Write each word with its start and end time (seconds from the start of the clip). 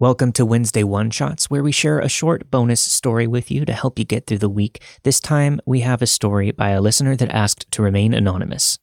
Welcome 0.00 0.30
to 0.34 0.46
Wednesday 0.46 0.84
One 0.84 1.10
Shots, 1.10 1.50
where 1.50 1.64
we 1.64 1.72
share 1.72 1.98
a 1.98 2.08
short 2.08 2.52
bonus 2.52 2.80
story 2.80 3.26
with 3.26 3.50
you 3.50 3.64
to 3.64 3.72
help 3.72 3.98
you 3.98 4.04
get 4.04 4.28
through 4.28 4.38
the 4.38 4.48
week. 4.48 4.80
This 5.02 5.18
time, 5.18 5.60
we 5.66 5.80
have 5.80 6.00
a 6.00 6.06
story 6.06 6.52
by 6.52 6.68
a 6.68 6.80
listener 6.80 7.16
that 7.16 7.34
asked 7.34 7.68
to 7.72 7.82
remain 7.82 8.14
anonymous. 8.14 8.78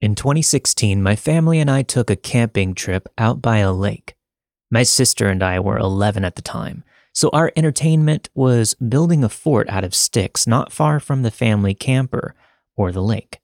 In 0.00 0.14
2016, 0.14 1.02
my 1.02 1.16
family 1.16 1.60
and 1.60 1.70
I 1.70 1.82
took 1.82 2.08
a 2.08 2.16
camping 2.16 2.74
trip 2.74 3.06
out 3.18 3.42
by 3.42 3.58
a 3.58 3.74
lake. 3.74 4.14
My 4.70 4.84
sister 4.84 5.28
and 5.28 5.42
I 5.42 5.60
were 5.60 5.76
11 5.76 6.24
at 6.24 6.36
the 6.36 6.40
time, 6.40 6.82
so 7.12 7.28
our 7.34 7.52
entertainment 7.56 8.30
was 8.34 8.72
building 8.72 9.22
a 9.22 9.28
fort 9.28 9.68
out 9.68 9.84
of 9.84 9.94
sticks 9.94 10.46
not 10.46 10.72
far 10.72 10.98
from 10.98 11.20
the 11.20 11.30
family 11.30 11.74
camper 11.74 12.34
or 12.74 12.90
the 12.90 13.02
lake. 13.02 13.40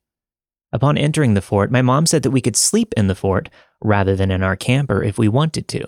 Upon 0.73 0.97
entering 0.97 1.35
the 1.35 1.43
fort, 1.43 1.71
my 1.71 1.83
mom 1.83 2.07
said 2.07 2.23
that 2.23 2.31
we 2.31 2.41
could 2.41 2.57
sleep 2.57 2.95
in 2.97 3.09
the 3.09 3.15
fort 3.15 3.51
rather 3.83 4.17
than 4.17 4.31
in 4.31 4.43
our 4.43 4.57
camper 4.57 5.03
if 5.03 5.19
we 5.19 5.29
wanted 5.29 5.69
to. 5.69 5.87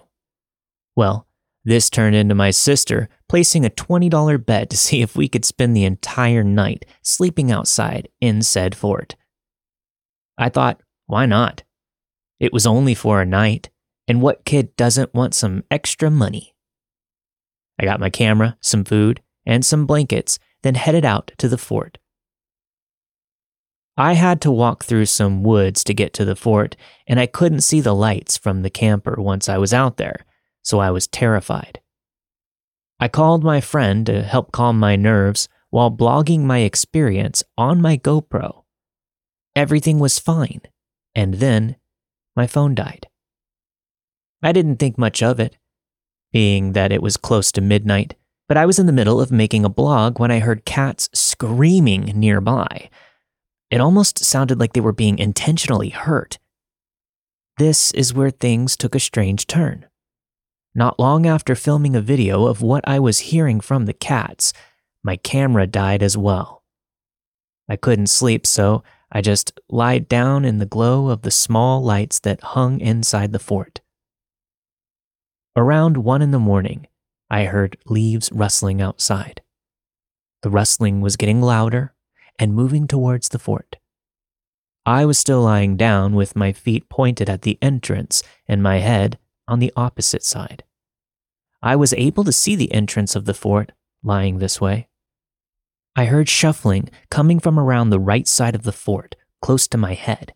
Well, 0.97 1.27
this 1.65 1.89
turned 1.91 2.17
into 2.17 2.35
my 2.35 2.51
sister 2.51 3.09
placing 3.29 3.65
a 3.65 3.71
$20 3.71 4.45
bet 4.45 4.71
to 4.71 4.77
see 4.87 5.03
if 5.03 5.17
we 5.17 5.29
could 5.29 5.45
spend 5.45 5.77
the 5.77 5.85
entire 5.85 6.43
night 6.43 6.85
sleeping 7.03 7.51
outside 7.51 8.09
in 8.21 8.43
said 8.43 8.75
fort. 8.75 9.17
I 10.39 10.49
thought, 10.49 10.81
why 11.07 11.27
not? 11.27 11.63
It 12.41 12.53
was 12.53 12.67
only 12.67 12.95
for 12.95 13.21
a 13.21 13.27
night, 13.27 13.71
and 14.09 14.21
what 14.21 14.45
kid 14.45 14.75
doesn't 14.77 15.15
want 15.15 15.35
some 15.35 15.63
extra 15.71 16.11
money? 16.11 16.55
I 17.79 17.85
got 17.85 18.01
my 18.01 18.11
camera, 18.11 18.57
some 18.61 18.85
food, 18.85 19.23
and 19.47 19.65
some 19.65 19.87
blankets, 19.87 20.39
then 20.63 20.75
headed 20.75 21.05
out 21.05 21.33
to 21.39 21.49
the 21.49 21.59
fort. 21.59 21.99
I 23.97 24.15
had 24.15 24.41
to 24.43 24.51
walk 24.51 24.85
through 24.85 25.07
some 25.07 25.43
woods 25.43 25.85
to 25.85 25.93
get 25.93 26.15
to 26.15 26.25
the 26.25 26.37
fort, 26.37 26.77
and 27.07 27.21
I 27.21 27.27
couldn't 27.27 27.61
see 27.61 27.81
the 27.81 27.95
lights 27.95 28.39
from 28.39 28.63
the 28.63 28.71
camper 28.71 29.17
once 29.19 29.49
I 29.49 29.59
was 29.59 29.75
out 29.75 29.99
there, 29.99 30.25
so 30.63 30.79
I 30.79 30.91
was 30.91 31.07
terrified. 31.07 31.81
I 32.99 33.09
called 33.09 33.45
my 33.45 33.61
friend 33.61 34.07
to 34.07 34.23
help 34.23 34.51
calm 34.51 34.79
my 34.79 34.97
nerves 34.97 35.49
while 35.69 35.91
blogging 35.91 36.41
my 36.41 36.61
experience 36.61 37.43
on 37.59 37.83
my 37.83 37.99
GoPro. 37.99 38.65
Everything 39.55 39.99
was 39.99 40.19
fine, 40.19 40.63
and 41.15 41.35
then 41.35 41.77
my 42.35 42.47
phone 42.47 42.75
died. 42.75 43.09
I 44.43 44.53
didn't 44.53 44.77
think 44.77 44.97
much 44.97 45.23
of 45.23 45.39
it, 45.39 45.59
being 46.33 46.73
that 46.73 46.93
it 46.93 47.03
was 47.03 47.19
close 47.19 47.53
to 47.53 47.61
midnight, 47.61 48.15
but 48.49 48.57
I 48.57 48.65
was 48.65 48.79
in 48.79 48.87
the 48.87 48.93
middle 48.93 49.21
of 49.21 49.31
making 49.31 49.67
a 49.67 49.69
blog 49.69 50.19
when 50.19 50.31
I 50.31 50.39
heard 50.39 50.65
cats 50.65 51.11
screaming 51.13 52.05
nearby 52.19 52.89
it 53.73 53.81
almost 53.81 54.23
sounded 54.23 54.61
like 54.61 54.75
they 54.75 54.81
were 54.83 54.93
being 54.93 55.19
intentionally 55.19 55.89
hurt. 55.89 56.39
This 57.57 57.91
is 57.93 58.13
where 58.13 58.29
things 58.29 58.77
took 58.77 58.95
a 58.95 59.01
strange 59.01 59.47
turn. 59.47 59.87
Not 60.75 61.01
long 61.01 61.27
after 61.27 61.55
filming 61.55 61.97
a 61.97 62.03
video 62.03 62.45
of 62.45 62.61
what 62.61 62.87
I 62.87 63.01
was 63.01 63.31
hearing 63.31 63.61
from 63.61 63.87
the 63.87 63.95
cats, 63.95 64.53
my 65.03 65.17
camera 65.17 65.67
died 65.67 66.03
as 66.03 66.19
well. 66.19 66.63
I 67.67 67.77
couldn't 67.77 68.09
sleep, 68.09 68.47
so 68.47 68.85
I 69.11 69.23
just 69.23 69.59
lied 69.71 70.07
down 70.07 70.45
in 70.45 70.59
the 70.59 70.67
glow 70.67 71.09
of 71.09 71.23
the 71.23 71.31
small 71.31 71.83
lights 71.83 72.21
that 72.21 72.43
hung 72.43 72.79
inside 72.79 73.33
the 73.33 73.39
fort. 73.39 73.81
Around 75.57 75.97
one 75.97 76.21
in 76.21 76.31
the 76.31 76.39
morning, 76.39 76.89
I 77.31 77.45
heard 77.45 77.79
leaves 77.87 78.31
rustling 78.33 78.83
outside. 78.83 79.41
The 80.43 80.51
rustling 80.51 81.01
was 81.01 81.17
getting 81.17 81.41
louder 81.41 81.95
and 82.39 82.55
moving 82.55 82.87
towards 82.87 83.29
the 83.29 83.39
fort. 83.39 83.77
I 84.85 85.05
was 85.05 85.19
still 85.19 85.43
lying 85.43 85.77
down 85.77 86.15
with 86.15 86.35
my 86.35 86.53
feet 86.53 86.89
pointed 86.89 87.31
at 87.31 87.43
the 87.43 87.59
entrance 87.63 88.23
and 88.49 88.63
my 88.63 88.79
head 88.79 89.19
on 89.47 89.61
the 89.61 89.73
opposite 89.77 90.25
side. 90.25 90.65
I 91.63 91.77
was 91.77 91.93
able 91.93 92.25
to 92.25 92.33
see 92.33 92.57
the 92.57 92.73
entrance 92.73 93.15
of 93.15 93.25
the 93.25 93.35
fort 93.35 93.71
lying 94.03 94.39
this 94.39 94.61
way. 94.61 94.89
I 95.95 96.07
heard 96.07 96.29
shuffling 96.29 96.89
coming 97.11 97.39
from 97.39 97.59
around 97.59 97.91
the 97.91 98.01
right 98.01 98.27
side 98.27 98.55
of 98.55 98.65
the 98.65 98.73
fort, 98.73 99.15
close 99.41 99.69
to 99.69 99.79
my 99.79 99.95
head. 99.95 100.33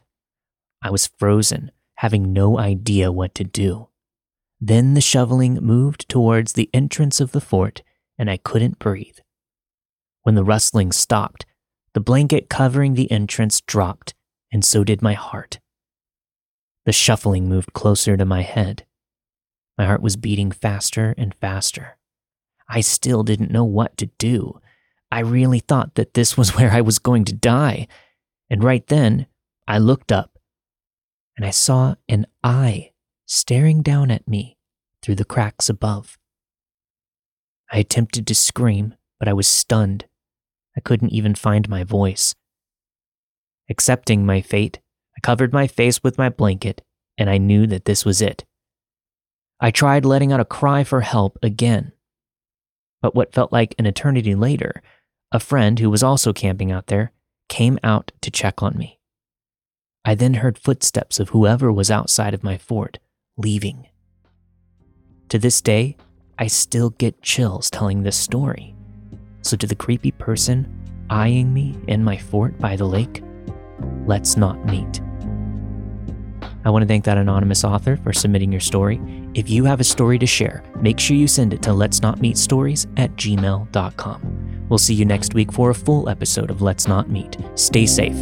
I 0.82 0.91
was 0.91 1.09
frozen, 1.19 1.72
having 1.97 2.32
no 2.32 2.59
idea 2.59 3.10
what 3.10 3.34
to 3.37 3.44
do. 3.44 3.88
Then 4.60 4.94
the 4.94 5.00
shoveling 5.00 5.54
moved 5.54 6.09
towards 6.09 6.53
the 6.53 6.70
entrance 6.72 7.20
of 7.20 7.32
the 7.32 7.41
fort, 7.41 7.82
and 8.19 8.31
I 8.31 8.37
couldn't 8.37 8.78
breathe. 8.78 9.19
When 10.22 10.34
the 10.34 10.44
rustling 10.44 10.93
stopped, 10.93 11.47
the 11.96 12.00
blanket 12.00 12.50
covering 12.50 12.92
the 12.92 13.10
entrance 13.10 13.62
dropped, 13.62 14.12
and 14.52 14.62
so 14.62 14.84
did 14.84 15.00
my 15.00 15.14
heart. 15.14 15.60
The 16.84 16.92
shuffling 16.92 17.48
moved 17.48 17.72
closer 17.72 18.18
to 18.18 18.26
my 18.26 18.42
head. 18.42 18.84
My 19.78 19.86
heart 19.86 20.02
was 20.02 20.14
beating 20.18 20.52
faster 20.52 21.14
and 21.16 21.34
faster. 21.36 21.96
I 22.68 22.82
still 22.82 23.22
didn't 23.22 23.50
know 23.50 23.64
what 23.64 23.96
to 23.96 24.10
do. 24.18 24.60
I 25.10 25.20
really 25.20 25.60
thought 25.60 25.94
that 25.94 26.12
this 26.12 26.36
was 26.36 26.54
where 26.58 26.70
I 26.70 26.82
was 26.82 26.98
going 26.98 27.24
to 27.24 27.32
die. 27.32 27.88
And 28.50 28.62
right 28.62 28.86
then, 28.88 29.26
I 29.66 29.78
looked 29.78 30.12
up 30.12 30.38
and 31.34 31.46
I 31.46 31.50
saw 31.50 31.94
an 32.10 32.26
eye 32.44 32.90
staring 33.24 33.80
down 33.80 34.10
at 34.10 34.28
me 34.28 34.58
through 35.00 35.14
the 35.14 35.24
cracks 35.24 35.70
above. 35.70 36.18
I 37.72 37.78
attempted 37.78 38.26
to 38.26 38.34
scream, 38.34 38.96
but 39.18 39.28
I 39.28 39.32
was 39.32 39.48
stunned 39.48 40.04
I 40.76 40.81
couldn't 40.81 41.12
even 41.12 41.34
find 41.34 41.69
my 41.69 41.84
voice. 41.84 42.34
Accepting 43.69 44.26
my 44.26 44.41
fate, 44.41 44.81
I 45.16 45.20
covered 45.20 45.53
my 45.53 45.66
face 45.66 46.03
with 46.03 46.19
my 46.19 46.28
blanket, 46.28 46.82
and 47.16 47.31
I 47.31 47.38
knew 47.38 47.66
that 47.66 47.87
this 47.87 48.04
was 48.04 48.20
it. 48.20 48.44
I 49.59 49.70
tried 49.70 50.04
letting 50.04 50.32
out 50.32 50.41
a 50.41 50.44
cry 50.44 50.84
for 50.84 51.00
help 51.00 51.38
again. 51.42 51.92
But 53.00 53.14
what 53.14 53.32
felt 53.32 53.53
like 53.53 53.75
an 53.78 53.87
eternity 53.87 54.34
later, 54.34 54.82
a 55.32 55.41
friend 55.41 55.78
who 55.78 55.91
was 55.91 56.03
also 56.03 56.32
camping 56.32 56.70
out 56.70 56.88
there 56.88 57.12
came 57.48 57.78
out 57.82 58.12
to 58.20 58.31
check 58.31 58.62
on 58.62 58.76
me. 58.76 59.00
I 60.04 60.14
then 60.14 60.34
heard 60.34 60.58
footsteps 60.58 61.19
of 61.19 61.31
whoever 61.31 61.72
was 61.72 61.91
outside 61.91 62.34
of 62.34 62.44
my 62.44 62.58
fort 62.58 62.98
leaving. 63.37 63.88
To 65.31 65.38
this 65.38 65.60
day, 65.60 65.97
I 66.38 66.47
still 66.47 66.91
get 66.91 67.22
chills 67.22 67.70
telling 67.70 68.03
this 68.03 68.16
story. 68.16 68.75
So, 69.46 69.56
to 69.58 69.66
the 69.68 69.76
creepy 69.76 70.10
person 70.10 70.66
eyeing 71.08 71.54
me 71.54 71.78
in 71.86 72.02
my 72.02 72.16
fort 72.16 72.58
by 72.58 72.74
the 72.74 72.84
lake, 72.84 73.22
let's 74.04 74.36
not 74.36 74.66
meet. 74.66 75.00
I 76.64 76.70
want 76.70 76.82
to 76.82 76.88
thank 76.88 77.04
that 77.04 77.16
anonymous 77.16 77.62
author 77.62 77.96
for 77.98 78.12
submitting 78.12 78.50
your 78.50 78.60
story. 78.60 79.00
If 79.34 79.48
you 79.48 79.64
have 79.64 79.78
a 79.78 79.84
story 79.84 80.18
to 80.18 80.26
share, 80.26 80.64
make 80.80 80.98
sure 80.98 81.16
you 81.16 81.28
send 81.28 81.54
it 81.54 81.62
to 81.62 81.72
let's 81.72 82.02
not 82.02 82.20
meet 82.20 82.36
stories 82.36 82.88
at 82.96 83.14
gmail.com. 83.14 84.66
We'll 84.68 84.78
see 84.78 84.94
you 84.94 85.04
next 85.04 85.32
week 85.32 85.52
for 85.52 85.70
a 85.70 85.74
full 85.76 86.08
episode 86.08 86.50
of 86.50 86.60
Let's 86.60 86.88
Not 86.88 87.08
Meet. 87.08 87.36
Stay 87.54 87.86
safe. 87.86 88.16